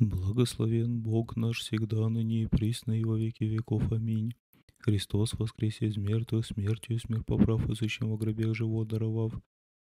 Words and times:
Благословен 0.00 1.00
Бог 1.00 1.34
наш 1.34 1.58
всегда, 1.58 2.08
ныне 2.08 2.42
и 2.42 2.46
присно, 2.46 2.92
и 2.92 3.02
во 3.02 3.18
веки 3.18 3.42
веков. 3.42 3.90
Аминь. 3.90 4.32
Христос 4.78 5.32
воскресе 5.32 5.86
из 5.86 5.96
мертвых, 5.96 6.46
смертью 6.46 7.00
смерть 7.00 7.26
поправ, 7.26 7.62
сущим 7.74 8.10
во 8.10 8.16
гробе 8.16 8.54
живот 8.54 8.86
даровав. 8.86 9.32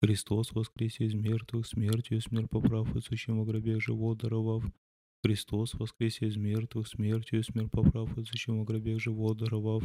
Христос 0.01 0.51
воскресе 0.51 1.05
из 1.05 1.13
мертвых, 1.13 1.65
смертью 1.65 2.19
смерть 2.19 2.49
поправ, 2.49 2.89
сущим 3.01 3.39
во 3.39 3.45
гробе 3.45 3.79
живот 3.79 4.17
даровав. 4.17 4.65
Христос 5.23 5.75
воскресе 5.75 6.27
из 6.27 6.35
мертвых, 6.35 6.89
смертью 6.89 7.41
смерть 7.43 7.71
поправ, 7.71 8.09
сущим 8.25 8.59
во 8.59 8.65
гробе 8.65 8.99
живот 8.99 9.37
даровав. 9.37 9.83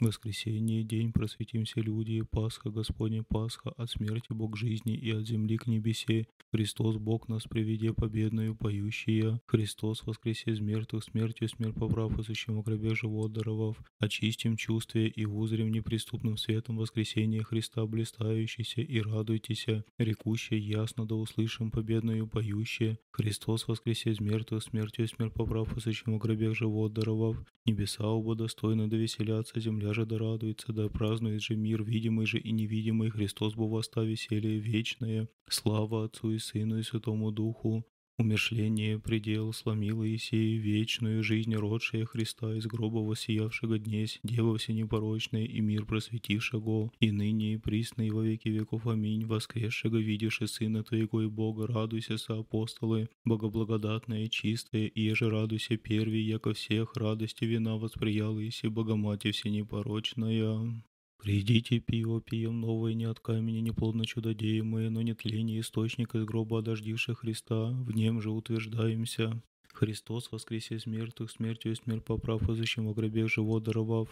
Воскресенье, 0.00 0.84
день, 0.84 1.12
просветимся 1.12 1.80
люди, 1.80 2.22
Пасха, 2.22 2.70
Господня 2.70 3.24
Пасха, 3.24 3.70
от 3.70 3.90
смерти 3.90 4.28
Бог 4.30 4.56
жизни 4.56 4.94
и 4.94 5.10
от 5.10 5.26
земли 5.26 5.56
к 5.56 5.66
небесе. 5.66 6.28
Христос 6.52 6.96
Бог 6.96 7.28
нас 7.28 7.42
приведе 7.42 7.92
победную, 7.92 8.54
поющие. 8.54 9.40
Христос 9.46 10.04
воскресе 10.06 10.52
из 10.52 10.60
мертвых, 10.60 11.02
смертью 11.02 11.48
смерть 11.48 11.74
поправ, 11.74 12.12
сущим 12.24 12.60
в 12.60 12.62
гробе 12.62 12.94
живот 12.94 13.32
даровав. 13.32 13.76
Очистим 13.98 14.56
чувствие 14.56 15.08
и 15.08 15.26
узрим 15.26 15.72
неприступным 15.72 16.36
светом 16.36 16.76
воскресения 16.76 17.42
Христа 17.42 17.84
блистающийся 17.84 18.82
и 18.82 19.00
радуйтесь, 19.00 19.66
рекущие 19.98 20.60
ясно 20.60 21.06
да 21.06 21.16
услышим 21.16 21.72
победную, 21.72 22.28
поющие. 22.28 23.00
Христос 23.10 23.66
воскресе 23.66 24.12
из 24.12 24.20
мертвых, 24.20 24.62
смертью 24.62 25.08
смерть 25.08 25.34
поправ, 25.34 25.74
сущим 25.82 26.14
в 26.14 26.18
гробе 26.18 26.54
живот 26.54 26.92
даровав. 26.92 27.36
Небеса 27.66 28.06
оба 28.06 28.36
достойно 28.36 28.88
да 28.88 28.96
веселятся, 28.96 29.60
земля 29.60 29.87
же 29.92 30.06
да 30.06 30.18
радуется, 30.18 30.72
да 30.72 30.88
празднует 30.88 31.42
же 31.42 31.56
мир, 31.56 31.82
видимый 31.82 32.26
же 32.26 32.38
и 32.38 32.52
невидимый, 32.52 33.10
Христос 33.10 33.54
был 33.54 33.68
воста 33.68 34.02
веселье 34.02 34.58
вечное, 34.58 35.28
слава 35.48 36.04
Отцу 36.04 36.32
и 36.32 36.38
Сыну 36.38 36.78
и 36.78 36.82
Святому 36.82 37.30
Духу, 37.30 37.84
Умершление 38.20 38.98
предел 38.98 39.52
сломило 39.52 40.02
Есеи 40.02 40.56
вечную 40.56 41.22
жизнь 41.22 41.54
родшая 41.54 42.04
Христа 42.04 42.56
из 42.56 42.66
гроба 42.66 42.98
воссиявшего 42.98 43.78
днесь, 43.78 44.18
Дева 44.24 44.58
всенепорочная 44.58 45.44
и 45.44 45.60
мир 45.60 45.84
просветившего, 45.84 46.90
и 46.98 47.12
ныне 47.12 47.54
и 47.54 47.56
присно 47.58 48.02
и 48.02 48.10
во 48.10 48.24
веки 48.24 48.48
веков. 48.48 48.88
Аминь. 48.88 49.24
Воскресшего 49.24 49.98
видишь 49.98 50.40
Сына 50.46 50.82
Твоего 50.82 51.22
и 51.22 51.28
Бога, 51.28 51.68
радуйся, 51.68 52.18
со 52.18 52.40
апостолы, 52.40 53.08
и 53.24 54.28
чистая, 54.28 54.86
и 54.86 55.00
еже 55.00 55.30
радуйся 55.30 55.76
первей, 55.76 56.24
яко 56.24 56.54
всех 56.54 56.96
радости 56.96 57.44
вина 57.44 57.76
восприяла 57.76 58.40
Иси 58.48 58.66
Богоматерь 58.66 59.30
всенепорочная. 59.30 60.82
Придите, 61.18 61.80
пиво 61.80 62.20
пьем 62.20 62.60
новое, 62.60 62.94
не 62.94 63.04
от 63.04 63.18
камня, 63.20 63.60
не 63.60 63.72
плодно 63.72 64.06
чудодеемое, 64.06 64.88
но 64.88 65.02
не 65.02 65.14
тление 65.14 65.60
источника 65.60 66.18
из 66.18 66.24
гроба 66.24 66.60
одождивших 66.60 67.20
Христа, 67.20 67.70
в 67.70 67.90
нем 67.94 68.20
же 68.20 68.30
утверждаемся. 68.30 69.42
Христос 69.72 70.30
воскресе 70.32 70.76
из 70.76 70.86
мертвых, 70.86 71.30
смертью 71.30 71.72
и 71.72 71.74
смерть 71.74 72.04
поправ, 72.04 72.48
изыщем 72.48 72.86
во 72.86 72.94
гробе 72.94 73.26
живот 73.28 73.64
даровав, 73.64 74.08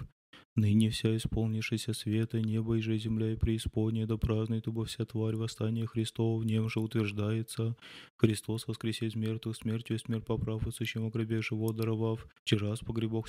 Ныне 0.57 0.89
вся 0.89 1.15
исполнившаяся 1.17 1.93
света, 1.93 2.41
небо 2.41 2.79
и 2.79 2.81
же 2.81 2.97
земля 2.97 3.33
и 3.33 3.37
преисподняя, 3.37 4.07
да 4.07 4.17
празднует 4.17 4.67
ибо 4.67 4.87
вся 4.87 5.05
тварь 5.05 5.37
восстания 5.37 5.87
Христова, 5.87 6.41
в 6.41 6.47
нем 6.47 6.71
же 6.71 6.81
утверждается. 6.81 7.77
Христос 8.17 8.67
воскресе 8.67 9.07
из 9.07 9.15
мертвых, 9.15 9.57
смертью 9.57 9.97
и 9.97 9.99
смерть 9.99 10.25
поправ, 10.25 10.67
и 10.67 10.71
сущим 10.71 11.05
о 11.05 11.11
гробе 11.11 11.43
живот 11.43 11.77
даровав. 11.77 12.27
Вчера 12.43 12.75
с 12.75 12.81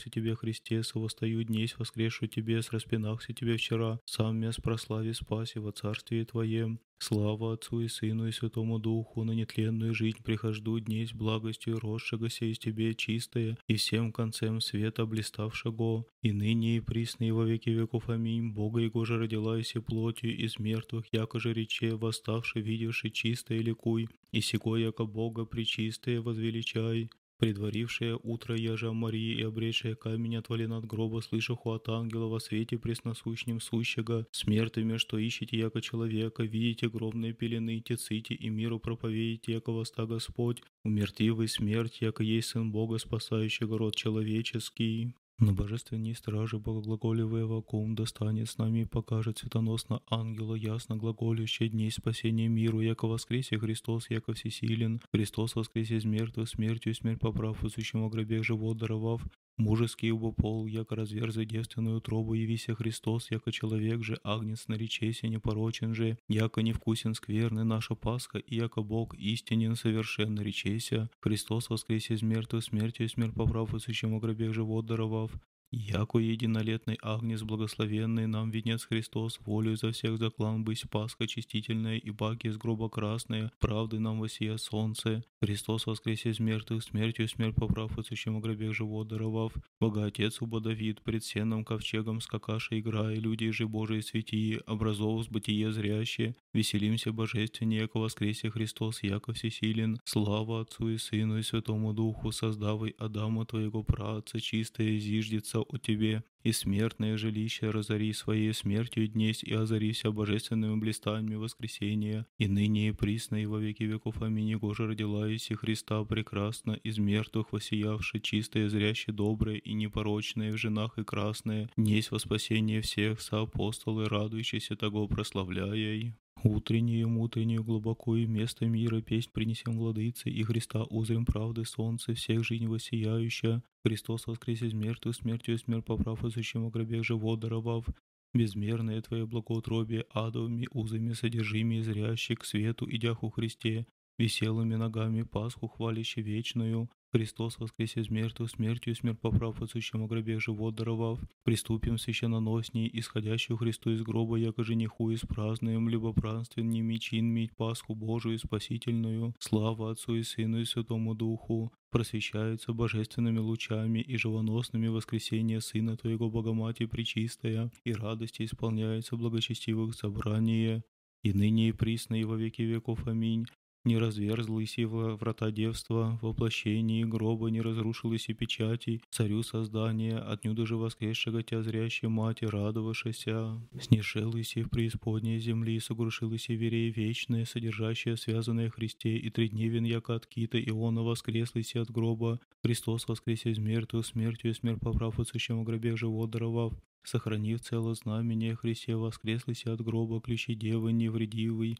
тебе, 0.09 0.35
Христе, 0.35 0.83
совостаю 0.83 1.43
днесь, 1.43 1.77
воскресшу 1.77 2.27
тебе, 2.27 2.61
с 2.61 2.71
распинахся 2.71 3.33
тебе 3.33 3.57
вчера, 3.57 3.99
сам 4.05 4.37
мяс 4.37 4.55
прослави 4.55 5.13
спаси 5.13 5.59
во 5.59 5.71
царствие 5.71 6.23
Твоем. 6.25 6.79
Слава 6.99 7.53
Отцу 7.53 7.81
и 7.81 7.87
Сыну 7.87 8.27
и 8.27 8.31
Святому 8.31 8.79
Духу, 8.79 9.23
на 9.23 9.31
нетленную 9.31 9.93
жизнь 9.93 10.17
прихожду 10.23 10.79
днесь 10.79 11.13
благостью 11.13 11.79
росшегося 11.79 12.45
из 12.45 12.57
Тебе 12.57 12.95
чистое, 12.95 13.57
и 13.67 13.75
всем 13.75 14.11
концем 14.11 14.61
света 14.61 15.05
блиставшего, 15.05 16.05
и 16.23 16.31
ныне 16.31 16.77
и 16.77 16.79
присно 16.79 17.25
и 17.25 17.31
во 17.31 17.45
веки 17.45 17.69
веков. 17.69 18.09
Аминь. 18.09 18.51
Бога 18.51 18.81
Его 18.81 19.05
же 19.05 19.19
родила 19.19 19.59
и 19.59 19.79
плотью 19.79 20.35
из 20.35 20.57
мертвых, 20.57 21.05
яко 21.11 21.39
же 21.39 21.53
рече, 21.53 21.95
восставший, 21.95 22.63
видевший 22.63 23.11
чистое 23.11 23.59
ликуй, 23.59 24.09
и 24.31 24.41
сего 24.41 24.75
яко 24.75 25.05
Бога 25.05 25.45
причистое 25.45 26.19
возвеличай. 26.19 27.09
Предварившая 27.39 28.15
утро 28.23 28.55
яжа 28.57 28.91
Марии 28.93 29.37
и 29.37 29.43
обретшая 29.43 29.93
камень 29.93 30.37
отвален 30.37 30.73
от 30.73 30.85
гроба, 30.85 31.21
слышаху 31.21 31.71
от 31.71 31.87
ангела 31.87 32.27
во 32.27 32.39
свете 32.39 32.79
пресносущнем 32.79 33.59
сущего, 33.59 34.25
смертными, 34.31 34.97
что 34.97 35.19
ищете 35.19 35.55
яко 35.55 35.79
человека, 35.79 36.41
видите 36.41 36.89
гробные 36.89 37.33
пелены, 37.33 37.79
теците 37.79 38.33
и 38.33 38.49
миру 38.49 38.79
проповедите, 38.79 39.53
яко 39.53 39.71
воста 39.71 40.07
Господь, 40.07 40.63
умертивый 40.83 41.47
смерть, 41.47 42.01
яко 42.01 42.23
есть 42.23 42.49
Сын 42.49 42.71
Бога, 42.71 42.97
спасающий 42.97 43.67
род 43.67 43.95
человеческий. 43.95 45.13
Но 45.39 45.53
божественней 45.53 46.15
стражи 46.15 46.57
богоглаголивая 46.57 47.45
вакуум 47.45 47.93
достанет 47.93 48.49
с 48.49 48.57
нами 48.57 48.79
и 48.79 48.85
покажет 48.85 49.37
светоносно 49.37 50.01
ангела 50.09 50.55
ясно 50.55 50.97
глаголющие 50.97 51.69
дней 51.69 51.91
спасения 51.91 52.47
миру, 52.47 52.79
яко 52.79 53.07
воскресе 53.07 53.59
Христос, 53.59 54.09
яко 54.09 54.33
всесилен, 54.33 54.99
Христос 55.13 55.55
воскресе 55.55 55.97
из 55.97 56.05
мертвых, 56.05 56.49
смертью 56.49 56.95
смерть 56.95 57.19
поправ, 57.19 57.61
в 57.61 57.69
сущем 57.69 58.09
гробе 58.09 58.41
живот 58.41 58.77
даровав, 58.77 59.21
Мужеский 59.57 60.11
убо 60.11 60.31
пол, 60.31 60.67
яко 60.67 60.95
разверзы 60.95 61.43
девственную 61.43 61.97
утробу, 61.97 62.35
явися 62.35 62.75
Христос, 62.75 63.31
яко 63.31 63.51
человек 63.51 64.03
же, 64.03 64.19
агнец 64.23 64.67
наречеся 64.67 65.27
непорочен 65.27 65.95
же, 65.95 66.19
яко 66.27 66.61
невкусен 66.61 67.15
скверны 67.15 67.63
наша 67.63 67.95
Пасха, 67.95 68.37
и 68.37 68.55
яко 68.55 68.83
Бог 68.83 69.15
истинен 69.15 69.75
совершенно 69.75 70.41
речеся, 70.41 71.09
Христос 71.19 71.69
воскресе 71.69 72.13
из 72.13 72.21
мертвых 72.21 72.63
смертью 72.63 73.09
смерть 73.09 73.33
поправ, 73.33 73.73
и 73.73 73.79
сущему 73.79 74.19
гробе 74.19 74.53
живот 74.53 74.85
даровав, 74.85 75.31
Яко 75.69 76.19
единолетный 76.19 76.97
Агнец 77.01 77.41
благословенный 77.41 78.25
нам 78.25 78.51
венец 78.51 78.85
Христос, 78.85 79.37
волю 79.45 79.75
за 79.75 79.91
всех 79.91 80.17
заклан 80.17 80.63
быть 80.63 80.89
Пасха 80.89 81.27
чистительная 81.27 81.97
и 81.97 82.09
баки 82.09 82.47
из 82.47 82.57
гроба 82.57 82.89
красная, 82.89 83.51
правды 83.59 83.99
нам 83.99 84.19
восия 84.19 84.55
солнце. 84.55 85.25
Христос 85.41 85.85
воскресе 85.85 86.29
из 86.29 86.39
мертвых, 86.39 86.83
смертью 86.83 87.27
смерть 87.27 87.55
поправ, 87.55 87.99
и 87.99 88.03
сущему 88.03 88.39
гробе 88.39 88.71
живот 88.71 89.09
даровав. 89.09 89.51
Бога 89.81 90.05
Отец 90.05 90.41
убо 90.41 90.61
Давид, 90.61 91.01
пред 91.01 91.25
сенным 91.25 91.65
ковчегом 91.65 92.21
скакаша 92.21 92.79
играя, 92.79 93.15
люди 93.15 93.51
же 93.51 93.67
Божии 93.67 93.99
святии, 93.99 94.61
образов 94.67 95.25
с 95.25 95.27
бытие 95.27 95.73
зрящие, 95.73 96.37
веселимся 96.57 97.13
божественнее, 97.13 97.81
яко 97.81 97.99
воскресе 97.99 98.49
Христос, 98.49 99.03
яко 99.03 99.31
всесилен. 99.33 99.99
Слава 100.05 100.61
Отцу 100.61 100.89
и 100.89 100.97
Сыну 100.97 101.37
и 101.37 101.43
Святому 101.43 101.93
Духу, 101.93 102.31
создавай 102.31 102.95
Адама 102.97 103.45
Твоего 103.45 103.83
праца, 103.83 104.39
чистая 104.39 104.97
зиждется 104.97 105.59
о 105.59 105.77
Тебе, 105.77 106.23
и 106.43 106.51
смертное 106.53 107.17
жилище 107.17 107.69
разори 107.69 108.13
своей 108.13 108.53
смертью 108.53 109.07
днесь, 109.07 109.43
и 109.43 109.53
озарися 109.53 110.11
божественными 110.11 110.79
блистаниями 110.79 111.35
воскресения, 111.35 112.25
и 112.39 112.47
ныне 112.47 112.89
и 112.89 112.91
присно, 112.91 113.35
и 113.35 113.45
во 113.45 113.59
веки 113.59 113.83
веков. 113.83 114.21
Аминь. 114.21 114.49
Его 114.49 114.73
же 114.73 114.87
родила 114.87 115.27
Иси 115.35 115.55
Христа 115.55 116.03
прекрасно, 116.05 116.71
из 116.71 116.97
мертвых 116.97 117.51
воссиявши, 117.51 118.19
чистое, 118.19 118.69
зряще, 118.69 119.11
доброе 119.11 119.57
и 119.57 119.73
непорочное, 119.73 120.51
в 120.53 120.57
женах 120.57 120.97
и 120.97 121.03
красное, 121.03 121.69
несть 121.77 122.11
во 122.11 122.19
спасение 122.19 122.81
всех, 122.81 123.21
соапостолы, 123.21 124.07
радующиеся 124.07 124.75
того 124.75 125.07
прославляя. 125.07 126.15
Утреннюю, 126.49 127.19
утреннюю 127.19 127.61
глубокую 127.61 128.25
место 128.29 128.65
мира 128.67 129.01
песнь 129.01 129.29
принесем 129.33 129.77
владыце, 129.77 130.29
и 130.29 130.43
Христа 130.43 130.85
узрим 130.85 131.25
правды 131.25 131.65
солнце, 131.65 132.13
всех 132.13 132.45
жизнь 132.45 132.67
воссияющая. 132.67 133.61
Христос 133.83 134.27
воскрес 134.27 134.61
из 134.61 134.71
мертвых, 134.71 135.13
смертью 135.13 135.57
смерть 135.57 135.83
поправ, 135.83 136.23
и 136.23 136.29
сущим 136.29 136.63
о 136.65 136.69
гробе 136.69 137.03
живот 137.03 137.41
даровав. 137.41 137.85
Безмерное 138.33 139.01
Твое 139.01 139.27
благоутробие 139.27 140.05
адовыми 140.09 140.69
узами 140.71 141.11
содержими 141.11 141.81
зрящий 141.81 142.35
к 142.35 142.45
свету, 142.45 142.89
идях 142.89 143.23
у 143.23 143.29
Христе, 143.29 143.85
веселыми 144.17 144.75
ногами 144.75 145.23
Пасху 145.23 145.67
хваляще 145.67 146.21
вечную, 146.21 146.89
Христос 147.13 147.57
воскресе 147.57 148.01
из 148.01 148.09
мертвых, 148.09 148.49
смертью 148.49 148.93
смерть 148.93 149.19
поправ, 149.21 149.61
отсущим 149.61 150.05
гробе 150.07 150.39
живот 150.39 150.75
даровав. 150.75 151.19
Приступим 151.43 151.97
священноносней, 151.97 152.89
исходящую 152.93 153.57
Христу 153.57 153.91
из 153.91 154.01
гроба, 154.01 154.35
яко 154.35 154.63
жениху 154.63 155.11
из 155.11 155.21
празднуем, 155.21 155.87
либо 155.87 156.11
празднственними 156.11 156.97
чинмить 156.97 157.55
Пасху 157.55 157.95
Божию 157.95 158.37
спасительную. 158.37 159.33
Слава 159.39 159.91
Отцу 159.91 160.15
и 160.15 160.23
Сыну 160.23 160.59
и 160.59 160.65
Святому 160.65 161.15
Духу. 161.15 161.71
Просвещаются 161.91 162.73
божественными 162.73 163.39
лучами 163.39 163.99
и 163.99 164.17
живоносными 164.17 164.87
воскресения 164.87 165.61
Сына 165.61 165.95
Твоего 165.95 166.29
Богоматери 166.29 166.87
Пречистая, 166.87 167.71
и 167.85 167.93
радости 167.93 168.43
исполняется 168.43 169.15
благочестивых 169.15 169.95
собрание. 169.95 170.83
И 171.23 171.31
ныне 171.31 171.69
и 171.69 171.71
присно 171.71 172.15
и 172.19 172.25
во 172.25 172.35
веки 172.35 172.63
веков. 172.63 173.07
Аминь. 173.07 173.47
Не 173.87 173.97
разверзлась 173.97 174.77
и 174.77 174.85
врата 174.85 175.49
девства, 175.51 176.19
воплощении 176.21 177.03
гроба 177.03 177.47
не 177.47 177.61
разрушилась 177.61 178.29
и 178.29 178.33
печати, 178.33 179.01
царю 179.09 179.43
создания, 179.43 180.17
отнюдь 180.17 180.67
же 180.67 180.75
воскресшего 180.75 181.41
тя 181.41 181.63
зрящей 181.63 182.09
мати, 182.09 182.45
радовавшися. 182.45 183.61
Снешелась 183.79 184.57
и 184.57 184.63
в 184.63 184.69
преисподней 184.69 185.39
земли, 185.39 185.79
согрушилась 185.79 186.49
и 186.49 186.55
вере 186.55 186.89
вечное, 186.89 187.45
содержащее 187.45 188.17
связанное 188.17 188.69
Христе, 188.69 189.17
и 189.17 189.29
тридневен, 189.29 189.85
яко 189.85 190.15
от 190.15 190.27
кита, 190.27 190.59
Иона 190.59 191.01
воскреслась 191.03 191.75
от 191.75 191.89
гроба, 191.89 192.39
Христос 192.63 193.07
воскресе 193.07 193.51
из 193.51 193.57
мертвых, 193.57 194.05
смертью 194.05 194.51
и 194.51 194.53
смерть 194.53 194.81
поправ 194.81 195.19
отсущему 195.19 195.63
гробе 195.63 195.95
живот 195.95 196.29
даровав, 196.29 196.73
сохранив 197.03 197.61
цело 197.61 197.95
знамение 197.95 198.55
Христе 198.55 198.95
воскреслась 198.95 199.65
от 199.65 199.81
гроба, 199.81 200.19
ключи 200.19 200.55
девы 200.55 200.91
невредивый, 200.91 201.77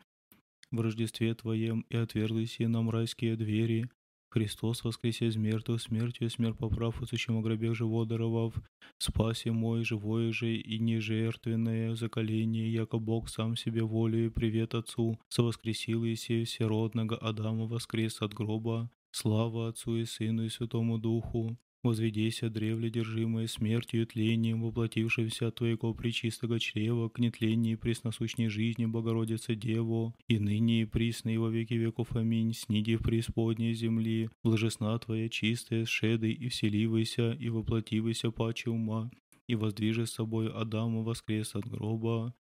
в 0.71 0.81
Рождестве 0.81 1.33
Твоем 1.33 1.85
и 1.89 1.97
отверглись 1.97 2.57
нам 2.59 2.89
райские 2.89 3.35
двери. 3.35 3.89
Христос 4.29 4.83
воскресе 4.83 5.27
из 5.27 5.37
мертвых, 5.37 5.81
смертью 5.81 6.29
смерть 6.29 6.57
поправ, 6.57 7.01
отсущему 7.01 7.41
гробе 7.41 7.73
живот 7.73 8.09
даровав, 8.09 8.53
спаси 8.97 9.49
мой, 9.51 9.85
живое 9.85 10.33
же 10.33 10.53
и 10.53 10.79
нежертвенное 10.79 11.95
заколение, 11.95 12.71
яко 12.71 12.99
Бог 12.99 13.29
сам 13.29 13.55
себе 13.55 13.83
волею, 13.83 14.31
привет 14.31 14.75
Отцу, 14.75 15.17
совоскресил 15.29 16.05
Иисея 16.05 16.43
всеродного 16.43 17.17
Адама 17.17 17.67
воскрес 17.67 18.21
от 18.21 18.33
гроба, 18.33 18.91
слава 19.11 19.69
Отцу 19.69 19.95
и 19.95 20.05
Сыну 20.05 20.43
и 20.43 20.49
Святому 20.49 20.97
Духу, 20.97 21.57
Возведися 21.83 22.49
древле 22.49 22.89
держимое 22.89 23.47
смертью 23.47 24.01
и 24.01 24.05
тлением, 24.05 24.61
воплотившимся 24.61 25.47
от 25.47 25.55
Твоего 25.55 25.93
причистого 25.93 26.59
чрева, 26.59 27.09
к 27.09 27.19
нетлении 27.19 27.73
и 27.73 27.75
пресносущней 27.75 28.49
жизни 28.49 28.85
Богородицы 28.85 29.55
Деву, 29.55 30.15
и 30.27 30.39
ныне 30.39 30.81
и 30.81 30.85
присно 30.85 31.29
и 31.29 31.37
во 31.37 31.49
веки 31.49 31.75
веков. 31.75 32.15
Аминь. 32.15 32.53
Сниди 32.53 32.95
в 32.95 33.03
преисподней 33.03 33.73
земли, 33.73 34.29
блажесна 34.43 34.97
Твоя 34.97 35.29
чистая, 35.29 35.85
шедой 35.85 36.33
и 36.33 36.49
вселивайся, 36.49 37.33
и 37.33 37.49
воплотивайся 37.49 38.31
паче 38.31 38.71
ума, 38.71 39.11
и 39.47 39.55
воздвижи 39.55 40.05
с 40.07 40.13
собой 40.13 40.51
Адама 40.51 41.03
воскрес 41.03 41.55
от 41.55 41.65
гроба, 41.65 42.33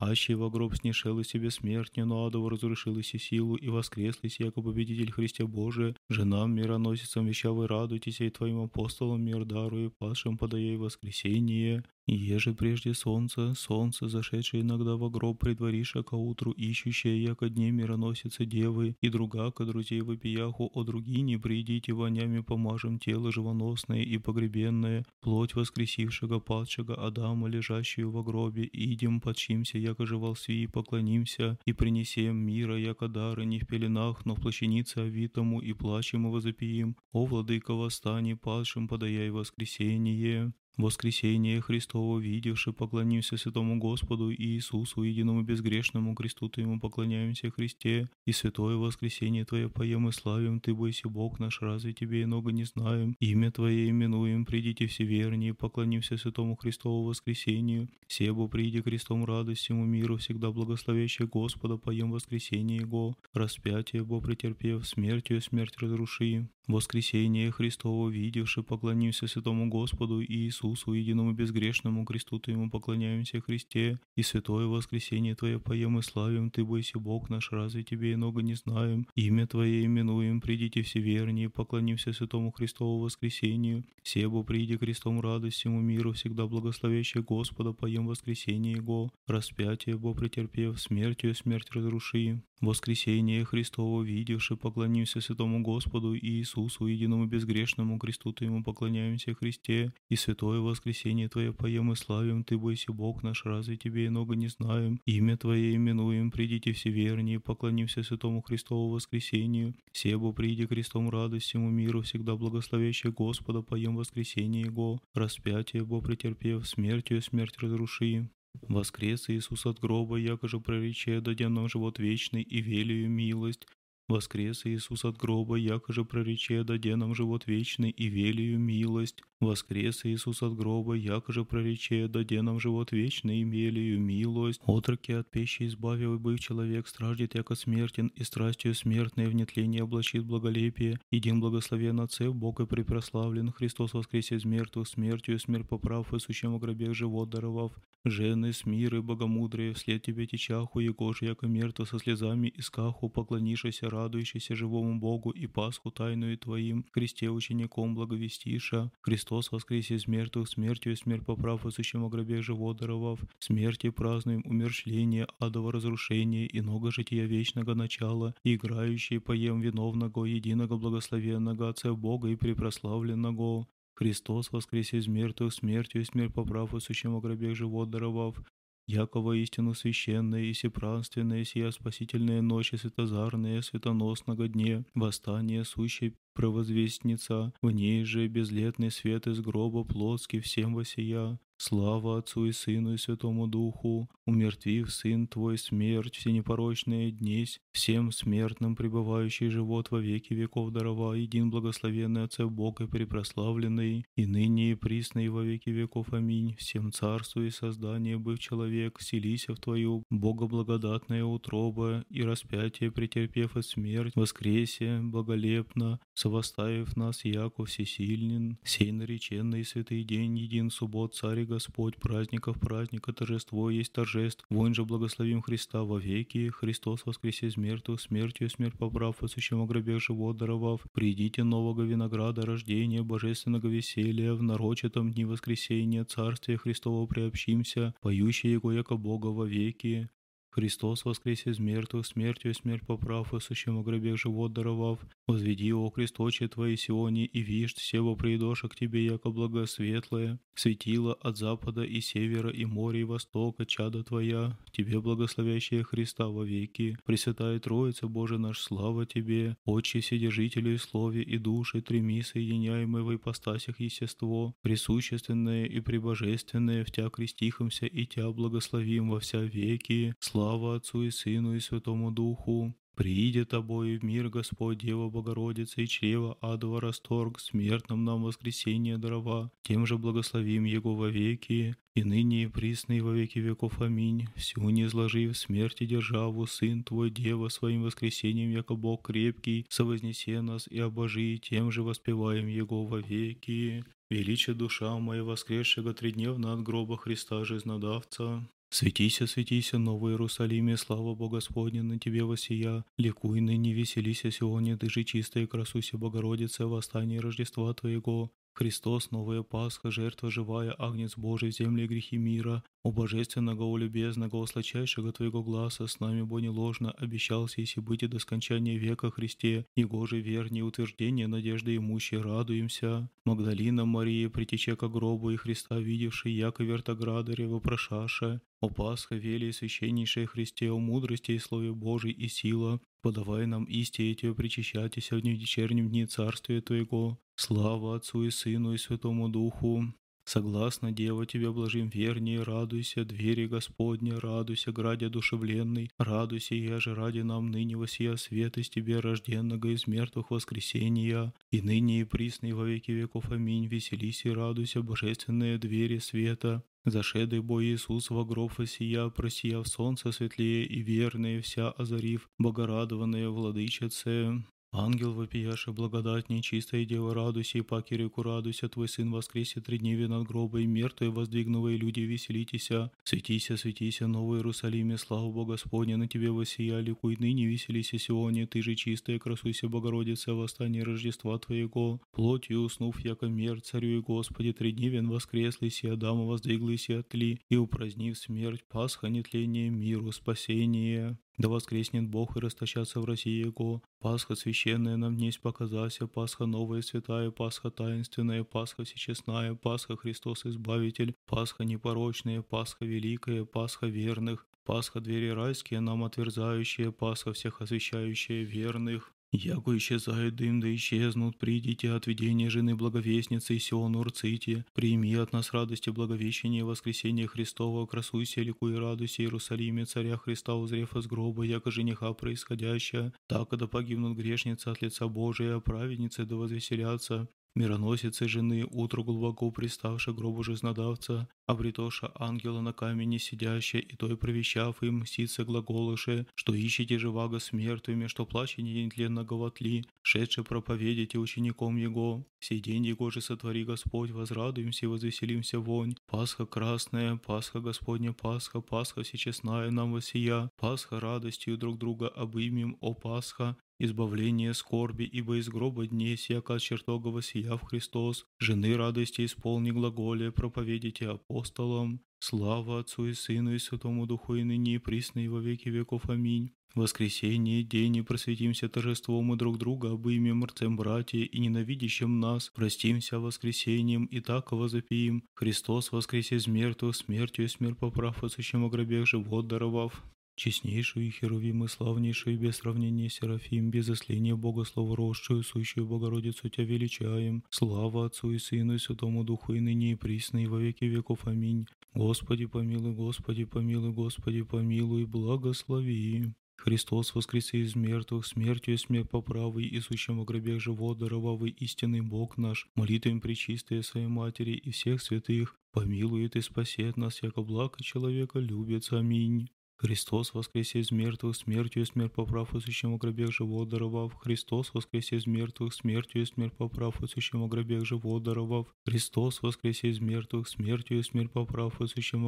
Аще 0.00 0.34
во 0.34 0.50
гроб 0.50 0.74
снешел 0.74 1.18
и 1.20 1.24
себе 1.24 1.50
смерть, 1.50 1.96
но 1.96 2.26
адово 2.26 2.50
разрушилась 2.50 3.14
и 3.14 3.18
силу, 3.18 3.54
и 3.54 3.68
воскреслись, 3.68 4.40
яко 4.40 4.60
победитель 4.60 5.12
Христе 5.12 5.46
Божие, 5.46 5.94
женам 6.08 6.54
мироносицам 6.54 7.26
вещавы 7.26 7.68
радуйтесь, 7.68 8.20
и 8.20 8.30
Твоим 8.30 8.60
апостолам 8.62 9.22
мир 9.22 9.44
даруя, 9.44 9.90
пасшим 9.90 10.36
подая 10.36 10.76
воскресение. 10.76 11.84
Еже 12.06 12.52
прежде 12.52 12.92
солнце, 12.92 13.54
солнце, 13.54 14.08
зашедшее 14.08 14.62
иногда 14.62 14.96
во 14.96 15.08
гроб, 15.08 15.38
предвариша 15.40 16.02
ко 16.02 16.16
утру, 16.16 16.52
ищущее, 16.52 17.22
яко 17.22 17.48
дне 17.48 17.70
мироносицы 17.70 18.44
девы, 18.44 18.96
и 19.00 19.08
друга 19.08 19.50
ко 19.50 19.64
друзей 19.64 20.02
вопияху, 20.02 20.70
о 20.74 20.84
другине, 20.84 21.38
придите 21.38 21.94
вонями 21.94 22.40
помажем 22.40 22.98
тело 22.98 23.32
живоносное 23.32 24.02
и 24.02 24.18
погребенное, 24.18 25.06
плоть 25.20 25.54
воскресившего 25.54 26.40
падшего 26.40 26.94
Адама, 26.94 27.48
лежащую 27.48 28.10
во 28.10 28.22
гробе, 28.22 28.68
идем, 28.70 29.22
подчимся, 29.22 29.78
яко 29.78 30.04
же 30.04 30.18
волсви, 30.18 30.64
и 30.64 30.66
поклонимся, 30.66 31.58
и 31.64 31.72
принесем 31.72 32.36
мира, 32.36 32.78
яко 32.78 33.08
дары 33.08 33.46
не 33.46 33.60
в 33.60 33.66
пеленах, 33.66 34.26
но 34.26 34.34
в 34.34 34.42
плащанице 34.42 34.98
овитому, 34.98 35.60
и 35.60 35.72
плачем 35.72 36.26
и 36.26 36.30
возопиим, 36.30 36.96
о 37.12 37.24
владыка 37.24 37.72
восстани, 37.72 38.34
падшим 38.34 38.88
подаяй 38.88 39.30
воскресение. 39.30 40.52
Воскресение 40.76 41.60
Христово 41.60 42.18
видевши, 42.18 42.72
поклонимся 42.72 43.36
святому 43.36 43.78
Господу 43.78 44.32
Иисусу, 44.32 45.02
единому 45.02 45.42
безгрешному 45.42 46.16
кресту 46.16 46.48
Твоему 46.48 46.80
поклоняемся 46.80 47.48
Христе, 47.50 48.08
и 48.26 48.32
святое 48.32 48.76
воскресение 48.76 49.44
Твое 49.44 49.68
поем 49.68 50.08
и 50.08 50.12
славим, 50.12 50.58
Ты 50.58 50.74
бойся 50.74 51.08
Бог 51.08 51.38
наш, 51.38 51.62
разве 51.62 51.92
Тебе 51.92 52.22
и 52.22 52.24
много 52.24 52.50
не 52.50 52.64
знаем, 52.64 53.14
имя 53.20 53.52
Твое 53.52 53.88
именуем, 53.88 54.44
придите 54.44 54.88
все 54.88 55.04
вернее, 55.04 55.54
поклонимся 55.54 56.16
святому 56.16 56.56
Христову 56.56 57.04
воскресению, 57.04 57.88
себо 58.08 58.48
приди 58.48 58.82
крестом 58.82 59.24
радость 59.24 59.60
всему 59.60 59.84
миру, 59.84 60.16
всегда 60.16 60.50
благословящий 60.50 61.26
Господа, 61.26 61.76
поем 61.76 62.10
воскресение 62.10 62.78
Его, 62.78 63.16
распятие 63.32 64.02
Бо 64.02 64.20
претерпев, 64.20 64.84
смертью 64.88 65.40
смерть 65.40 65.78
разруши, 65.78 66.48
воскресение 66.66 67.50
Христово 67.50 68.08
видевши, 68.08 68.62
поклонимся 68.62 69.26
святому 69.26 69.68
Господу 69.68 70.22
Иисусу, 70.22 70.64
Иисусу, 70.64 70.92
единому 70.92 71.32
безгрешному 71.32 72.04
кресту 72.04 72.38
Твоему 72.38 72.70
поклоняемся 72.70 73.40
Христе, 73.40 73.98
и 74.16 74.22
святое 74.22 74.66
воскресение 74.66 75.34
Твое 75.34 75.58
поем 75.58 75.98
и 75.98 76.02
славим, 76.02 76.50
Ты 76.50 76.64
бойся 76.64 76.98
Бог 76.98 77.30
наш, 77.30 77.52
разве 77.52 77.82
Тебе 77.82 78.12
и 78.12 78.16
много 78.16 78.42
не 78.42 78.54
знаем, 78.54 79.06
имя 79.14 79.46
Твое 79.46 79.84
именуем, 79.84 80.40
придите 80.40 80.82
все 80.82 81.00
вернее, 81.00 81.50
поклонимся 81.50 82.12
святому 82.12 82.52
Христову 82.52 83.00
воскресению, 83.00 83.84
себо 84.02 84.42
приди 84.42 84.76
крестом 84.76 85.20
радость 85.20 85.56
всему 85.56 85.80
миру, 85.80 86.12
всегда 86.12 86.46
благословящий 86.46 87.20
Господа, 87.20 87.72
поем 87.72 88.06
воскресение 88.06 88.74
Его, 88.74 89.10
распятие 89.26 89.96
Бо 89.96 90.14
претерпев, 90.14 90.80
смертью 90.80 91.34
смерть 91.34 91.70
разруши, 91.72 92.42
воскресение 92.60 93.44
Христово 93.44 94.02
видевши, 94.02 94.56
поклонимся 94.56 95.20
святому 95.20 95.62
Господу 95.62 96.16
Иисусу, 96.16 96.53
единому 96.86 97.26
безгрешному 97.26 97.98
кресту 97.98 98.32
Твоему 98.32 98.62
поклоняемся 98.62 99.34
Христе, 99.34 99.92
и 100.08 100.16
святое 100.16 100.60
воскресение 100.60 101.28
Твое 101.28 101.52
поем 101.52 101.92
и 101.92 101.96
славим, 101.96 102.44
Ты 102.44 102.56
бойся 102.58 102.92
Бог 102.92 103.22
наш, 103.22 103.44
разве 103.44 103.76
Тебе 103.76 104.06
и 104.06 104.08
много 104.08 104.36
не 104.36 104.48
знаем. 104.48 105.00
Имя 105.06 105.36
Твое 105.36 105.74
именуем, 105.74 106.30
придите 106.30 106.72
все 106.72 106.90
вернее, 106.90 107.40
поклонимся 107.40 108.02
святому 108.02 108.42
Христову 108.42 108.90
воскресению. 108.90 109.74
Себо 109.92 110.32
приди 110.32 110.66
крестом 110.66 111.10
радость 111.10 111.46
всему 111.46 111.70
миру, 111.70 112.02
всегда 112.02 112.36
благословящий 112.36 113.10
Господа, 113.10 113.62
поем 113.62 113.96
воскресение 113.96 114.62
Его. 114.62 115.00
Распятие 115.14 115.84
Бо 115.84 116.00
претерпев, 116.00 116.66
смертью 116.66 117.22
смерть 117.22 117.58
разруши. 117.58 118.28
Воскрес 118.68 119.28
Иисус 119.28 119.66
от 119.66 119.80
гроба, 119.80 120.16
якоже 120.16 120.60
прорече, 120.60 121.20
дадя 121.20 121.48
нам 121.48 121.68
живот 121.68 121.98
вечный 121.98 122.42
и 122.42 122.60
велию 122.60 123.10
милость. 123.10 123.66
Воскрес 124.06 124.66
Иисус 124.66 125.04
от 125.04 125.16
гроба, 125.16 125.56
якоже 125.56 126.04
прорече, 126.04 126.62
даде 126.62 126.94
нам 126.96 127.14
живот 127.14 127.46
вечный 127.46 127.88
и 127.88 128.08
велию 128.10 128.58
милость. 128.58 129.22
Воскрес 129.40 130.04
Иисус 130.04 130.42
от 130.42 130.54
гроба, 130.54 130.94
якоже 130.94 131.44
прорече, 131.44 132.06
даде 132.08 132.42
нам 132.42 132.60
живот 132.60 132.92
вечный 132.92 133.40
и 133.40 133.44
велию 133.44 133.98
милость. 133.98 134.60
Отроки 134.66 135.12
от 135.12 135.30
пещи 135.30 135.62
избавил, 135.62 136.16
и 136.16 136.18
быв 136.18 136.38
человек, 136.38 136.86
страждет, 136.86 137.34
яко 137.34 137.54
смертен, 137.54 138.08
и 138.08 138.24
страстью 138.24 138.74
смертной 138.74 139.26
в 139.26 139.34
нетлении 139.34 139.80
облачит 139.80 140.26
благолепие. 140.26 140.98
Един 141.10 141.40
благословен 141.40 142.00
Отцев, 142.00 142.34
Бог 142.34 142.60
и 142.60 142.66
препрославлен, 142.66 143.52
Христос 143.52 143.94
воскресе 143.94 144.36
из 144.36 144.44
мертвых, 144.44 144.86
смертью 144.86 145.38
смерть 145.38 145.66
поправ, 145.66 146.12
и 146.12 146.18
сущем 146.18 146.58
гробе 146.58 146.92
живот 146.92 147.30
даровав. 147.30 147.72
Жены, 148.06 148.52
с 148.52 148.66
миры, 148.66 149.00
богомудрые, 149.00 149.72
вслед 149.72 150.02
тебе 150.02 150.26
течаху, 150.26 150.78
Егож, 150.78 151.22
яко 151.22 151.46
мертво 151.46 151.86
со 151.86 151.98
слезами 151.98 152.52
искаху, 152.54 153.08
поклонишься, 153.08 153.88
радующийся 153.88 154.54
живому 154.54 155.00
Богу 155.00 155.30
и 155.30 155.46
Пасху 155.46 155.90
тайную 155.90 156.36
Твоим, 156.36 156.84
Христе 156.92 157.30
учеником 157.30 157.94
благовестиша. 157.94 158.92
Христос 159.00 159.50
воскресе 159.50 159.94
из 159.94 160.06
мертвых, 160.06 160.50
смертью 160.50 160.92
и 160.92 160.96
смерть 160.96 161.24
поправ, 161.24 161.64
сущем 161.70 162.06
гробе 162.10 162.42
живот 162.42 162.76
даровав, 162.76 163.20
смерти 163.38 163.88
празднуем 163.88 164.42
умершление, 164.44 165.26
адово 165.38 165.72
разрушение, 165.72 166.46
иного 166.58 166.90
жития 166.90 167.24
вечного 167.24 167.72
начала, 167.72 168.34
играющий 168.44 169.18
поем 169.18 169.62
виновного, 169.62 170.26
единого 170.26 170.76
благословенного 170.76 171.70
Отца 171.70 171.94
Бога 171.94 172.28
и 172.28 172.36
препрославленного. 172.36 173.66
Христос 173.94 174.50
воскресе 174.50 174.98
из 174.98 175.06
мертвых, 175.06 175.52
смертью 175.52 176.02
и 176.02 176.04
смерть 176.04 176.34
поправ, 176.34 176.74
сущем 176.80 177.18
гробе 177.20 177.54
живот 177.54 177.90
даровав, 177.90 178.42
Якова 178.86 179.32
истину 179.32 179.72
священная 179.72 180.42
и 180.42 180.52
всепранственная, 180.52 181.44
сия 181.44 181.70
спасительная 181.70 182.42
ночь 182.42 182.74
и 182.74 182.76
светозарная, 182.76 183.62
светоносного 183.62 184.46
дне, 184.46 184.84
восстание 184.94 185.64
сущей 185.64 186.16
провозвестница, 186.34 187.54
в 187.62 187.70
ней 187.70 188.04
же 188.04 188.28
безлетный 188.28 188.90
свет 188.90 189.26
из 189.26 189.40
гроба 189.40 189.84
плотский 189.84 190.40
всем 190.40 190.74
восия, 190.74 191.40
Слава 191.56 192.18
Отцу 192.18 192.46
и 192.46 192.52
Сыну 192.52 192.94
и 192.94 192.96
Святому 192.98 193.46
Духу, 193.46 194.10
умертвив 194.26 194.92
Сын 194.92 195.28
Твой 195.28 195.56
смерть, 195.56 196.16
все 196.16 196.32
непорочные 196.32 197.12
днесь, 197.12 197.60
всем 197.72 198.10
смертным 198.10 198.74
пребывающий 198.74 199.50
живот 199.50 199.90
во 199.90 200.00
веки 200.00 200.34
веков 200.34 200.72
дарова, 200.72 201.14
един 201.14 201.50
благословенный 201.50 202.24
Отце 202.24 202.46
Бог 202.46 202.80
и 202.80 202.86
препрославленный, 202.86 204.04
и 204.16 204.26
ныне 204.26 204.72
и 204.72 204.74
присно 204.74 205.20
и 205.24 205.28
во 205.28 205.44
веки 205.44 205.70
веков. 205.70 206.12
Аминь. 206.12 206.56
Всем 206.58 206.90
царству 206.92 207.42
и 207.42 207.50
создание, 207.50 208.18
быв 208.18 208.40
человек, 208.40 209.00
селися 209.00 209.54
в 209.54 209.58
Твою 209.58 210.02
Богоблагодатная 210.10 211.24
утроба 211.24 212.04
и 212.10 212.22
распятие, 212.22 212.90
претерпев 212.90 213.56
от 213.56 213.64
смерть, 213.64 214.12
воскресе, 214.16 215.00
благолепно, 215.00 216.00
совоставив 216.14 216.96
нас, 216.96 217.24
яко 217.24 217.64
всесильнен, 217.64 218.58
сей 218.64 218.90
нареченный 218.90 219.64
святый 219.64 220.02
день, 220.02 220.36
един 220.36 220.70
суббот, 220.70 221.14
царь 221.14 221.43
царь 221.44 221.54
Господь, 221.54 221.96
праздников 221.96 222.58
праздника, 222.58 223.12
торжество 223.12 223.70
есть 223.70 223.92
торжеств. 223.92 224.44
Вон 224.50 224.74
же 224.74 224.84
благословим 224.84 225.42
Христа 225.42 225.82
во 225.82 225.98
веки. 225.98 226.48
Христос 226.48 227.04
воскресе 227.04 227.46
из 227.48 227.56
мертвых, 227.56 228.00
смертью 228.00 228.48
смерть 228.50 228.78
поправ, 228.78 229.22
о 229.22 229.28
сущем 229.28 229.66
гробе 229.66 229.98
живот 229.98 230.36
даровав. 230.36 230.80
Придите 230.92 231.44
нового 231.44 231.82
винограда, 231.82 232.46
рождения, 232.46 233.02
божественного 233.02 233.66
веселья, 233.66 234.34
в 234.34 234.42
нарочитом 234.42 235.12
дни 235.12 235.24
воскресения, 235.24 236.04
царствия 236.04 236.56
Христова 236.56 237.06
приобщимся, 237.06 237.94
поющие 238.00 238.52
Его 238.52 238.72
яко 238.72 238.96
Бога 238.96 239.26
во 239.28 239.44
веки. 239.46 240.08
Христос 240.54 241.04
воскресе 241.04 241.50
из 241.50 241.58
мертвых, 241.58 242.06
смертью 242.06 242.54
смерть 242.54 242.86
поправ, 242.86 243.34
и 243.34 243.40
сущему 243.40 243.82
гробе 243.82 244.16
живот 244.16 244.52
даровав. 244.52 245.00
Возведи, 245.26 245.72
о 245.72 245.90
кресточе 245.90 246.46
Твои 246.46 246.76
Сионе, 246.76 247.26
и 247.26 247.40
вишь, 247.40 247.74
сего 247.74 248.14
приидоша 248.14 248.68
к 248.68 248.76
Тебе, 248.76 249.04
яко 249.04 249.30
благосветлое. 249.30 250.38
Светило 250.54 251.14
от 251.14 251.38
запада 251.38 251.82
и 251.82 252.00
севера, 252.00 252.50
и 252.50 252.66
моря, 252.66 253.00
и 253.00 253.02
востока, 253.02 253.66
чада 253.66 254.04
Твоя, 254.04 254.56
Тебе 254.70 255.00
благословящая 255.00 255.82
Христа 255.82 256.28
во 256.28 256.44
веки. 256.44 256.96
Пресвятая 257.04 257.58
Троица, 257.58 258.06
Боже 258.06 258.38
наш, 258.38 258.60
слава 258.60 259.06
Тебе, 259.06 259.56
Отче, 259.64 259.98
Вседержителю 259.98 260.74
и 260.74 260.78
Слове, 260.78 261.22
и 261.22 261.36
Душе, 261.36 261.80
треми 261.80 262.20
соединяемые 262.20 263.02
в 263.02 263.12
ипостасях 263.12 263.80
естество, 263.80 264.54
присущественное 264.62 265.64
и 265.64 265.80
прибожественное, 265.80 266.84
в 266.84 266.92
Тя 266.92 267.10
крестихомся 267.10 267.86
и 267.86 268.06
Тя 268.06 268.30
благословим 268.30 269.08
во 269.08 269.18
вся 269.18 269.40
веки. 269.40 270.14
Слава 270.20 270.43
Слава 270.44 270.74
Отцу 270.76 271.04
и 271.04 271.10
Сыну 271.10 271.54
и 271.54 271.58
Святому 271.58 272.10
Духу. 272.10 272.74
Приидет 272.96 273.48
тобою 273.48 273.98
в 273.98 274.02
мир 274.02 274.28
Господь, 274.28 274.76
Дева 274.76 275.08
Богородица, 275.08 275.80
и 275.80 275.86
чрева 275.86 276.36
адова 276.42 276.82
расторг, 276.82 277.40
смертным 277.40 278.04
нам 278.04 278.24
воскресение 278.24 278.98
дарова, 278.98 279.50
тем 279.62 279.86
же 279.86 279.96
благословим 279.96 280.64
Его 280.64 280.94
во 280.94 281.08
веки, 281.08 281.76
и 281.94 282.04
ныне 282.04 282.42
и 282.42 282.46
присно 282.46 282.92
и 282.92 283.00
во 283.00 283.14
веки 283.14 283.38
веков. 283.38 283.80
Аминь. 283.80 284.26
Всю 284.36 284.68
не 284.68 284.84
изложив 284.84 285.34
смерти 285.34 285.86
державу, 285.86 286.46
Сын 286.46 286.84
Твой, 286.84 287.08
Дева, 287.08 287.48
своим 287.48 287.82
воскресением, 287.82 288.50
яко 288.50 288.74
Бог 288.74 289.06
крепкий, 289.06 289.64
совознесе 289.70 290.42
нас 290.42 290.68
и 290.68 290.78
обожи, 290.78 291.38
тем 291.38 291.72
же 291.72 291.82
воспеваем 291.82 292.48
Его 292.48 292.84
во 292.84 292.98
веки. 292.98 293.82
Величие 294.10 294.54
душа 294.54 294.98
моя 294.98 295.24
воскресшего 295.24 295.94
тридневно 295.94 296.52
от 296.52 296.62
гроба 296.62 296.98
Христа 296.98 297.44
жизнодавца. 297.44 298.46
Светися, 298.70 299.26
светися, 299.26 299.78
Новый 299.78 300.12
Иерусалиме, 300.12 300.76
слава 300.76 301.14
Бога 301.14 301.40
на 301.82 301.98
тебе 301.98 302.22
восия. 302.22 302.84
Ликуй 302.98 303.40
ныне, 303.40 303.72
веселися 303.72 304.30
сегодня, 304.30 304.76
ты 304.76 304.90
же 304.90 305.04
чистая, 305.04 305.46
красуйся, 305.46 305.98
Богородица, 305.98 306.66
восстание 306.66 307.20
Рождества 307.20 307.72
Твоего. 307.74 308.30
Христос, 308.56 309.10
новая 309.10 309.42
Пасха, 309.42 309.90
жертва 309.90 310.30
живая, 310.30 310.72
Агнец 310.78 311.16
Божий, 311.16 311.50
в 311.50 311.54
земле 311.54 311.88
грехи 311.88 312.16
мира, 312.16 312.62
о 312.84 312.92
божественного, 312.92 313.64
о 313.64 313.76
любезного, 313.76 314.40
о 314.40 314.46
сладчайшего 314.46 315.12
Твоего 315.12 315.42
гласа, 315.42 315.88
с 315.88 315.98
нами, 315.98 316.22
бо 316.22 316.38
не 316.38 316.50
ложно, 316.50 316.92
обещался, 316.92 317.60
если 317.60 317.80
быть 317.80 318.04
и 318.04 318.06
до 318.06 318.20
скончания 318.20 318.78
века 318.78 319.10
Христе, 319.10 319.66
Его 319.74 320.06
же 320.06 320.20
вернее 320.20 320.62
утверждение, 320.62 321.26
надежды 321.26 321.74
имущей, 321.76 322.18
радуемся. 322.18 323.10
Магдалина 323.24 323.86
Мария, 323.86 324.28
притече 324.28 324.76
к 324.76 324.86
гробу 324.88 325.30
и 325.30 325.36
Христа 325.36 325.80
видевший, 325.80 326.32
яко 326.32 326.62
вертоградаре 326.62 327.48
вопрошаша, 327.48 328.40
о 328.60 328.68
Пасха, 328.68 329.16
велий 329.16 329.52
священнейшее 329.52 330.28
Христе, 330.28 330.70
о 330.70 330.78
мудрости 330.78 331.32
и 331.32 331.40
Слове 331.40 331.72
Божий 331.72 332.12
и 332.12 332.28
сила, 332.28 332.80
подавай 333.04 333.46
нам 333.46 333.64
исти 333.64 334.14
Тебе 334.14 334.34
причащайтеся 334.34 335.16
в 335.16 335.20
вечернем 335.20 335.90
дни 335.90 336.06
Царствия 336.06 336.62
Твоего. 336.62 337.18
Слава 337.36 337.96
Отцу 337.96 338.22
и 338.22 338.30
Сыну 338.30 338.72
и 338.72 338.78
Святому 338.78 339.28
Духу. 339.28 339.92
Согласно, 340.24 340.90
Дева, 340.90 341.26
Тебе 341.26 341.52
блажим 341.52 341.90
вернее, 341.90 342.42
радуйся, 342.42 343.04
двери 343.04 343.46
Господни, 343.46 344.12
радуйся, 344.12 344.72
граде 344.72 345.10
душевленный, 345.10 345.90
радуйся, 345.98 346.54
я 346.54 346.80
же 346.80 346.94
ради 346.94 347.20
нам 347.20 347.50
ныне 347.50 347.76
восия 347.76 348.16
свет 348.16 348.56
из 348.56 348.70
Тебе, 348.70 349.00
рожденного 349.00 349.66
из 349.74 349.86
мертвых 349.86 350.30
воскресения, 350.30 351.34
и 351.50 351.60
ныне 351.60 352.00
и 352.00 352.04
присный 352.04 352.52
во 352.52 352.64
веки 352.64 352.92
веков. 352.92 353.30
Аминь. 353.30 353.66
Веселись 353.66 354.24
и 354.24 354.30
радуйся, 354.30 354.80
божественные 354.80 355.58
двери 355.58 355.98
света, 355.98 356.62
Зашедый 356.84 357.40
бой 357.40 357.64
Иисус 357.64 358.10
во 358.10 358.24
гроб 358.24 358.52
сия, 358.66 359.08
просияв 359.08 359.66
солнце 359.66 360.12
светлее 360.12 360.66
и 360.66 360.82
верные 360.82 361.40
вся 361.40 361.70
озарив, 361.70 362.28
богорадованные 362.38 363.30
владычице. 363.30 364.44
Ангел 364.76 365.12
вопияши 365.12 365.70
благодать 365.70 366.28
нечистая 366.28 366.84
дева, 366.84 367.14
радуйся, 367.14 367.58
и 367.58 367.60
паки 367.60 367.94
реку 367.94 368.24
радуйся, 368.24 368.68
твой 368.68 368.88
сын 368.88 369.12
воскресе 369.12 369.60
три 369.60 369.78
дни 369.78 369.94
над 369.94 370.26
гроба, 370.26 370.60
и 370.60 370.66
мертвые 370.66 371.12
воздвигнувые 371.12 371.76
люди 371.76 372.00
веселитеся. 372.00 372.90
Светися, 373.04 373.56
светися, 373.56 374.08
Новый 374.08 374.38
Иерусалиме, 374.38 374.98
слава 374.98 375.30
Бога 375.30 375.56
на 375.96 376.08
тебе 376.08 376.32
воссия, 376.32 376.80
ликуй 376.80 377.14
ныне, 377.20 377.46
веселися 377.46 378.00
сегодня, 378.00 378.48
ты 378.48 378.62
же 378.62 378.74
чистая, 378.74 379.20
красуйся, 379.20 379.68
Богородица, 379.68 380.34
восстание 380.34 380.82
Рождества 380.82 381.38
Твоего. 381.38 382.00
Плотью 382.10 382.62
уснув, 382.62 382.98
яко 382.98 383.28
мер, 383.28 383.60
царю 383.60 383.98
и 383.98 384.00
Господи, 384.00 384.52
три 384.52 384.72
дни 384.72 384.90
вен 384.90 385.08
воскреслися, 385.08 385.92
Адама 385.92 386.24
воздвиглися 386.24 386.98
от 386.98 387.08
тли, 387.08 387.38
и 387.48 387.56
упразднив 387.56 388.16
смерть, 388.16 388.64
Пасха 388.68 389.08
нетление 389.08 389.70
миру, 389.70 390.10
спасение. 390.10 391.16
Да 391.36 391.48
воскреснет 391.48 392.08
Бог 392.08 392.36
и 392.36 392.40
расточаться 392.40 393.00
в 393.00 393.04
России 393.04 393.44
Его. 393.44 393.82
Пасха 393.98 394.36
священная 394.36 394.96
нам 394.96 395.16
днесь 395.16 395.38
показася, 395.38 396.06
Пасха 396.06 396.46
новая 396.46 396.80
святая, 396.82 397.30
Пасха 397.30 397.70
таинственная, 397.70 398.44
Пасха 398.44 398.84
всечестная, 398.84 399.54
Пасха 399.54 399.96
Христос 399.96 400.46
Избавитель, 400.46 401.16
Пасха 401.26 401.64
непорочная, 401.64 402.42
Пасха 402.42 402.84
великая, 402.84 403.44
Пасха 403.44 403.86
верных, 403.86 404.46
Пасха 404.64 405.00
двери 405.00 405.28
райские 405.30 405.80
нам 405.80 406.04
отверзающие, 406.04 406.92
Пасха 406.92 407.32
всех 407.32 407.60
освящающая 407.60 408.44
верных. 408.44 409.13
Яко 409.36 409.76
исчезает 409.76 410.36
дым, 410.36 410.60
да 410.60 410.72
исчезнут, 410.72 411.38
придите 411.38 411.90
от 411.90 412.06
видения 412.06 412.48
жены 412.48 412.76
благовестницы 412.76 413.58
Сиону 413.58 413.98
Урците, 413.98 414.64
прими 414.74 415.12
от 415.16 415.32
нас 415.32 415.52
радости 415.52 415.90
благовещения 415.90 416.60
и 416.60 416.62
воскресения 416.62 417.26
Христова, 417.26 417.84
красуйся, 417.86 418.42
ликуй 418.42 418.74
и 418.74 418.78
радуйся, 418.78 419.22
Иерусалиме, 419.22 419.86
царя 419.86 420.18
Христа, 420.18 420.54
узрев 420.54 420.94
из 420.94 421.08
гроба, 421.08 421.42
яко 421.42 421.72
жениха 421.72 422.12
происходящая, 422.12 423.12
так, 423.26 423.50
когда 423.50 423.66
погибнут 423.66 424.16
грешницы 424.16 424.68
от 424.68 424.80
лица 424.82 425.08
Божия, 425.08 425.58
праведницы 425.58 426.24
да 426.24 426.36
возвеселятся, 426.36 427.28
мироносицы 427.54 428.28
жены, 428.28 428.66
утро 428.70 429.02
глубоко 429.02 429.50
приставши 429.50 430.12
гробу 430.12 430.42
жизнодавца, 430.42 431.28
обретоша 431.46 432.10
ангела 432.14 432.60
на 432.60 432.72
камени 432.72 433.18
сидящая, 433.18 433.82
и 433.82 433.96
той 433.96 434.16
провещав 434.16 434.82
им 434.82 435.00
мстится 435.00 435.44
глаголыше, 435.44 436.26
что 436.34 436.54
ищете 436.54 436.98
живаго 436.98 437.38
с 437.38 437.52
мертвыми, 437.52 438.06
что 438.06 438.26
плаче 438.26 438.62
нетленного 438.62 439.36
в 439.36 439.44
отли, 439.44 439.84
шедше 440.02 440.42
проповедите 440.42 441.18
учеником 441.18 441.76
Его. 441.76 442.26
Сей 442.40 442.60
день 442.60 442.86
Его 442.86 443.10
же 443.10 443.20
сотвори 443.20 443.64
Господь, 443.64 444.10
возрадуемся 444.10 444.86
и 444.86 444.88
возвеселимся 444.88 445.58
вонь. 445.60 445.94
Пасха 446.06 446.46
красная, 446.46 447.16
Пасха 447.16 447.60
Господня 447.60 448.12
Пасха, 448.12 448.60
Пасха 448.60 449.02
всечестная 449.02 449.70
нам 449.70 449.92
восия, 449.92 450.50
Пасха 450.58 451.00
радостью 451.00 451.56
друг 451.56 451.78
друга 451.78 452.08
обымем, 452.08 452.76
о 452.80 452.94
Пасха, 452.94 453.56
избавление 453.84 454.54
скорби, 454.54 455.04
ибо 455.04 455.38
из 455.38 455.48
гроба 455.48 455.86
дней 455.86 456.16
сяка 456.16 456.58
чертога 456.58 457.08
воссияв 457.08 457.62
Христос, 457.62 458.26
жены 458.38 458.76
радости 458.76 459.24
исполни 459.24 459.70
глаголе, 459.70 460.32
проповедите 460.32 461.08
апостолам, 461.08 462.00
слава 462.18 462.80
Отцу 462.80 463.06
и 463.06 463.12
Сыну 463.14 463.54
и 463.54 463.58
Святому 463.58 464.06
Духу 464.06 464.34
и 464.34 464.42
ныне 464.42 464.76
и 464.76 464.78
присно 464.78 465.20
и 465.20 465.28
во 465.28 465.40
веки 465.40 465.68
веков. 465.68 466.08
Аминь. 466.08 466.52
Воскресенье, 466.74 467.62
день, 467.62 467.98
и 467.98 468.02
просветимся 468.02 468.68
торжеством 468.68 469.32
и 469.32 469.36
друг 469.36 469.58
друга, 469.58 469.92
обымем 469.92 470.44
рцем 470.44 470.76
братья 470.76 471.20
и 471.20 471.38
ненавидящим 471.38 472.18
нас, 472.18 472.50
простимся 472.52 473.20
воскресением 473.20 474.06
и 474.06 474.20
так 474.20 474.50
возопием. 474.50 475.22
Христос 475.34 475.92
воскресе 475.92 476.34
из 476.36 476.48
мертвых, 476.48 476.96
смертью 476.96 477.44
и 477.44 477.48
смерть 477.48 477.78
поправ, 477.78 478.24
отсущим 478.24 478.64
о 478.64 478.70
гробе 478.70 479.04
живот 479.04 479.46
даровав. 479.46 480.02
Честнейшую 480.36 481.12
Херувим 481.12 481.64
и 481.64 481.68
славнейшую 481.68 482.38
без 482.38 482.56
сравнения 482.56 483.08
Серафим, 483.08 483.70
без 483.70 483.88
осления 483.88 484.34
Бога 484.34 484.64
словоросшую, 484.64 485.44
сущую 485.44 485.86
Богородицу 485.86 486.48
Тебя 486.48 486.64
величаем. 486.64 487.44
Слава 487.50 488.06
Отцу 488.06 488.32
и 488.32 488.38
Сыну 488.38 488.74
и 488.74 488.78
Святому 488.78 489.22
Духу 489.22 489.54
и 489.54 489.60
ныне 489.60 489.92
и 489.92 489.94
присно 489.94 490.42
и 490.42 490.46
во 490.46 490.58
веки 490.58 490.84
веков. 490.84 491.26
Аминь. 491.26 491.66
Господи 491.94 492.46
помилуй, 492.46 492.94
Господи 492.94 493.44
помилуй, 493.44 493.92
Господи 493.92 494.42
помилуй, 494.42 495.04
благослови. 495.04 496.32
Христос 496.56 497.14
воскресе 497.14 497.58
из 497.58 497.76
мертвых, 497.76 498.26
смертью 498.26 498.78
смерть 498.78 499.10
поправый, 499.10 499.66
и 499.66 499.80
сущим 499.80 500.18
в 500.18 500.24
гробе 500.24 500.58
живот 500.58 500.98
даровавый 500.98 501.50
истинный 501.50 502.00
Бог 502.00 502.38
наш, 502.38 502.68
молитвами 502.74 503.20
причистые 503.20 503.82
Своей 503.82 504.06
Матери 504.06 504.52
и 504.52 504.70
всех 504.70 505.02
святых, 505.02 505.56
помилует 505.72 506.36
и 506.36 506.40
спасет 506.40 506.96
нас, 506.96 507.22
яко 507.22 507.42
благо 507.42 507.82
человека 507.82 508.38
любится. 508.38 508.98
Аминь. 508.98 509.50
Христос 509.84 510.32
воскресе 510.32 510.80
из 510.80 510.90
мертвых, 510.90 511.36
смертью 511.36 511.82
и 511.82 511.84
смерть 511.84 512.14
поправ, 512.14 512.54
в 512.94 512.96
гробех 512.96 513.30
живот 513.34 513.68
даровав. 513.68 514.14
Христос 514.14 514.72
воскресе 514.72 515.16
из 515.16 515.26
мертвых, 515.26 515.74
смертью 515.74 516.22
и 516.22 516.24
смерть 516.24 516.54
поправ, 516.56 516.98
в 517.44 517.48
гробех 517.48 517.84
живот 517.84 518.22
даровав. 518.22 518.66
Христос 518.86 519.42
воскресе 519.42 519.90
из 519.90 520.00
мертвых, 520.00 520.48
смертью 520.48 521.00
и 521.00 521.02
смерть 521.02 521.30
поправ, 521.32 521.78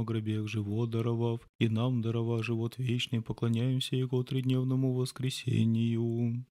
в 0.02 0.04
гробех 0.04 0.46
живот 0.48 0.90
даровав. 0.90 1.40
И 1.58 1.70
нам 1.70 2.02
дарова 2.02 2.42
живот 2.42 2.76
вечный, 2.76 3.22
поклоняемся 3.22 3.96
Его 3.96 4.22
тридневному 4.22 4.92
воскресению. 4.92 6.46